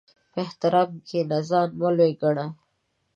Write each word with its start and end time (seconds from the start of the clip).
په 0.31 0.39
احترام 0.45 0.89
کښېنه، 1.05 1.37
ځان 1.49 1.69
مه 1.79 1.89
لوی 1.97 2.13
ګڼه. 2.21 2.45